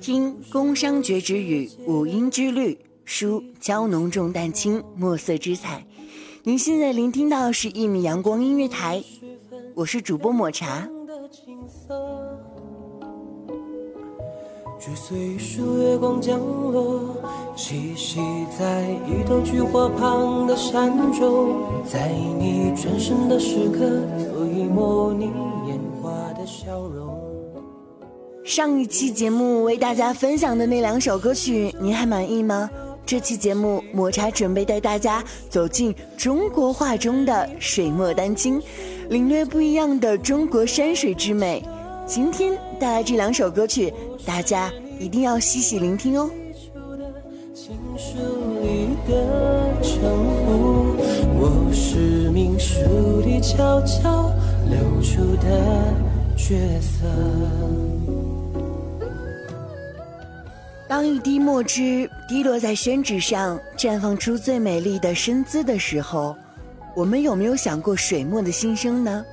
[0.00, 5.86] 听宫商角徵羽，五音之律；书娇浓重淡轻，墨色之彩。
[6.42, 9.04] 您现在聆听到是一米阳光音乐台，
[9.74, 10.88] 我是主播抹茶。
[14.84, 17.14] 追随一束月光降落，
[17.56, 18.18] 栖息
[18.58, 21.54] 在一朵菊花旁的山中，
[21.88, 23.78] 在你转身的时刻，
[24.18, 25.26] 做一抹你
[25.64, 27.16] 年华的笑容。
[28.42, 32.68] 上一期节目为大家分享的那两首歌曲，您还满意吗？
[33.06, 38.60] 这期节目，抹茶准备带大家走进中国画中的水墨丹青，
[39.10, 41.62] 领略不一样的中国山水之美。
[42.06, 43.92] 今天带来这两首歌曲，
[44.26, 46.28] 大家一定要细细聆听哦。
[47.54, 48.18] 情书
[48.60, 50.02] 里的称
[50.44, 50.96] 呼，
[51.38, 54.30] 我是命书里悄悄
[54.68, 55.94] 流出的
[56.36, 57.06] 角色。
[60.88, 66.36] 当一滴墨汁滴落在宣纸上，绽放出最美丽的身姿的时候，
[66.94, 69.24] 我们有没有想过水墨的心声呢？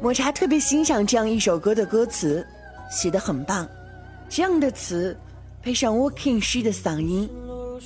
[0.00, 2.46] 抹茶特别欣赏这样一首歌的歌词，
[2.90, 3.66] 写的很棒。
[4.28, 5.16] 这样的词，
[5.62, 7.28] 配上 Walking 师的嗓音，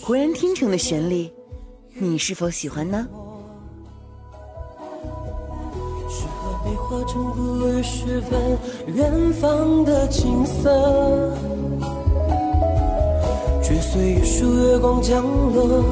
[0.02, 1.30] 浑然天成的旋律，
[1.94, 3.06] 你是否喜欢呢？
[6.08, 8.58] 适合被画成不二时分
[8.94, 11.57] 远方的景色。
[13.68, 15.22] 追随一束月光降
[15.54, 15.84] 落，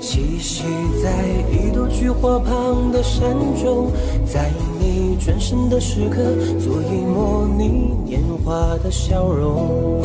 [0.00, 0.64] 栖息
[1.00, 1.12] 在
[1.52, 3.22] 一朵菊花旁的山
[3.62, 3.92] 中，
[4.26, 4.50] 在
[4.80, 6.16] 你转身的时刻，
[6.58, 10.02] 做一抹你年华的笑容。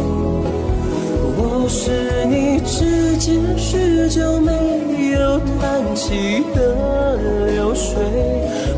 [1.36, 4.52] 我是你指尖许久没
[5.14, 7.18] 有弹起的
[7.48, 7.96] 流水，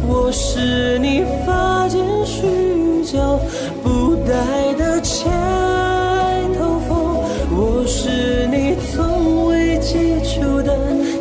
[0.07, 2.43] 我是你发间许
[3.03, 3.19] 久
[3.83, 4.86] 不待的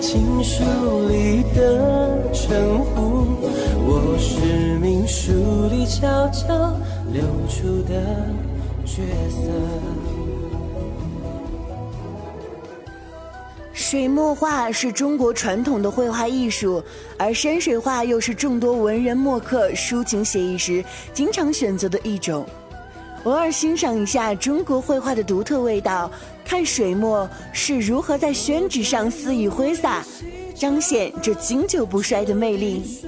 [0.06, 0.62] 情书
[1.08, 3.26] 里的称呼，
[3.88, 6.72] 我是命书里悄悄
[7.12, 8.30] 流出的
[8.84, 9.50] 角色。
[13.72, 16.80] 水墨画是中国传统的绘画艺术，
[17.18, 22.46] 而山水画又是众多文人墨客抒情写意时经常选择的一种。
[23.26, 26.08] 偶尔欣赏一下中国绘画的独特味道，
[26.44, 30.04] 看水墨是如何在宣纸上肆意挥洒，
[30.54, 33.04] 彰显这经久不衰的魅力。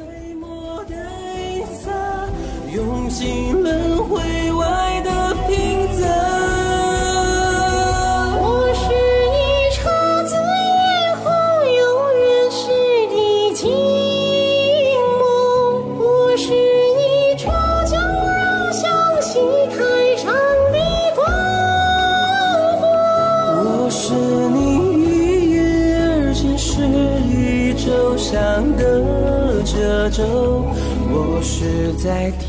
[2.74, 5.87] 用尽轮回外的平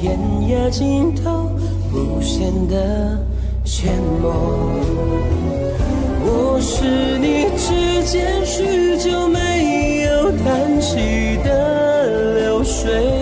[0.01, 0.17] 天
[0.47, 1.51] 涯尽头
[1.93, 3.19] 无限的
[3.65, 3.89] 阡
[4.21, 4.31] 陌，
[6.23, 13.18] 我是你指尖许久没有弹起的流水，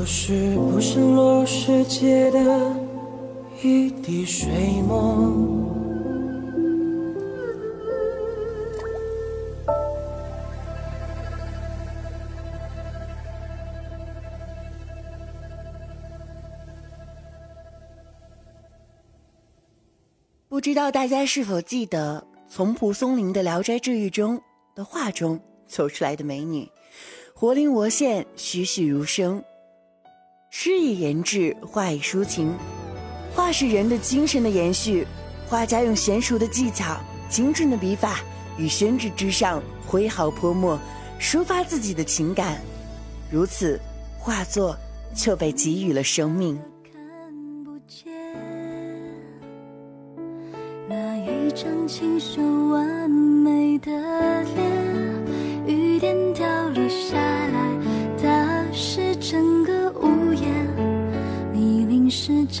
[0.00, 2.74] 我是不是落入世界的
[3.62, 4.48] 一滴水
[4.80, 5.30] 墨。
[20.48, 22.26] 不知道大家是否记得？
[22.48, 24.40] 从蒲松龄的《聊斋志异》中
[24.74, 26.66] 的画中走出来的美女，
[27.34, 29.44] 活灵活现，栩栩如生。
[30.52, 32.52] 诗以言志，画以抒情，
[33.32, 35.06] 画是人的精神的延续。
[35.48, 36.96] 画家用娴熟的技巧、
[37.28, 38.18] 精准的笔法，
[38.58, 40.76] 与宣纸之上挥毫泼墨，
[41.20, 42.60] 抒发自己的情感。
[43.30, 43.80] 如此，
[44.18, 44.76] 画作
[45.14, 46.58] 就被给予了生命。
[46.92, 48.12] 看不见
[50.88, 53.90] 那一张清秀完美的
[54.42, 54.79] 脸，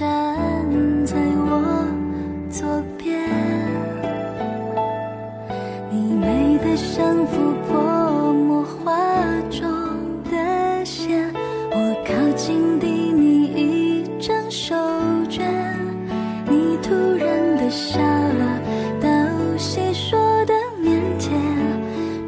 [0.00, 0.08] 站
[1.04, 1.86] 在我
[2.48, 2.66] 左
[2.96, 3.20] 边，
[5.90, 8.96] 你美得像幅泼墨画
[9.50, 9.68] 中
[10.30, 11.30] 的线，
[11.70, 14.74] 我靠近递你一张手
[15.28, 15.42] 绢，
[16.48, 18.58] 你突然的笑了，
[19.02, 19.08] 到
[19.58, 21.28] 细说的腼腆，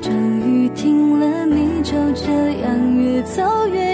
[0.02, 2.30] 终于听了，你就这
[2.60, 3.42] 样越走
[3.72, 3.91] 越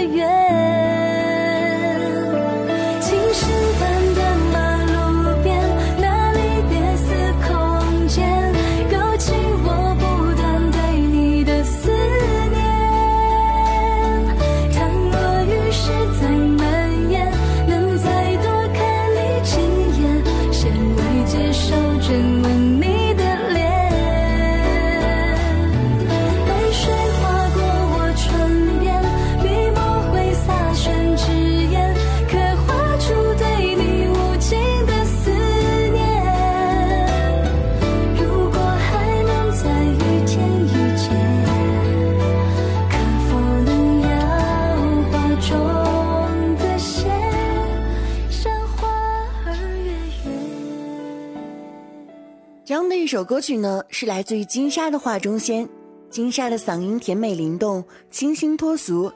[52.69, 55.67] 这样的一首歌曲呢，是来自于金莎的画中仙。
[56.11, 59.11] 金莎的嗓音甜美灵动，清新脱俗，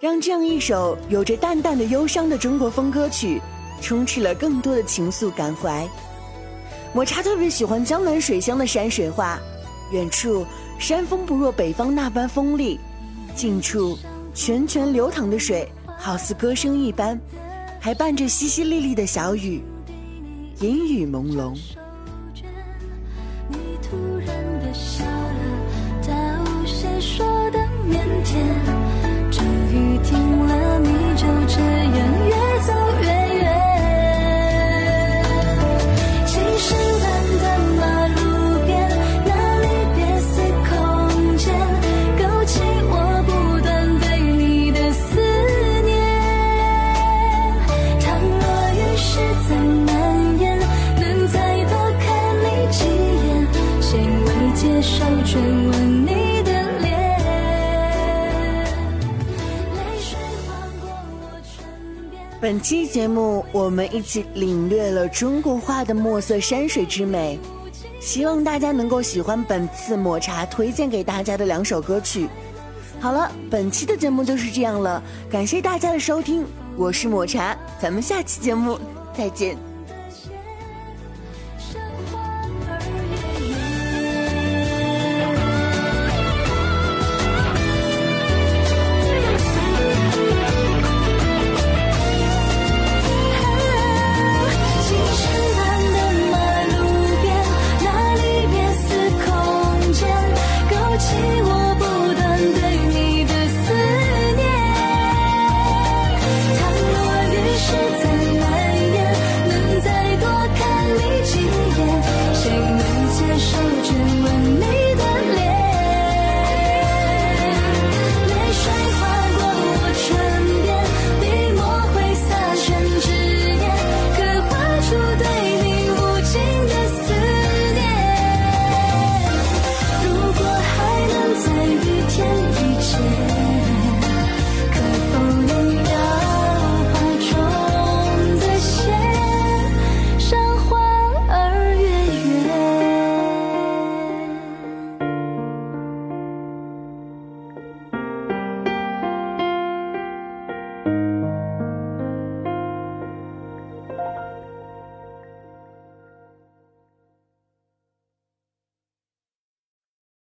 [0.00, 3.42] 让这样一首有着淡淡的忧伤的中国风歌曲，
[3.82, 5.86] 充斥了更多的情愫感怀。
[6.94, 9.38] 抹茶特别喜欢江南水乡的山水画，
[9.92, 10.46] 远处
[10.78, 12.80] 山峰不若北方那般锋利，
[13.36, 13.98] 近处
[14.32, 15.68] 泉泉流淌的水
[15.98, 17.20] 好似歌声一般，
[17.78, 19.62] 还伴着淅淅沥沥的小雨，
[20.58, 21.54] 阴雨朦胧。
[62.44, 67.38] 本期节目，我们一起领略了中国画的墨色山水之美，
[68.02, 72.28] 希望大家能够喜欢本次抹茶推荐给大家的两首歌曲。
[73.00, 76.44] 好了，本期的节目就是这样了，感谢大家的收听，
[76.76, 78.78] 我是抹茶，咱们下期节目
[79.16, 79.56] 再见。